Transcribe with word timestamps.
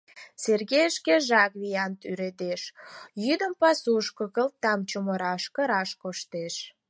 Сергей 0.43 0.87
шкежат 0.95 1.51
виян 1.61 1.91
тӱредеш, 2.01 2.61
йӱдым 3.23 3.53
пасушко 3.61 4.25
кылтам 4.35 4.79
чумыраш, 4.89 5.43
кыраш 5.55 5.89
коштеш. 6.01 6.55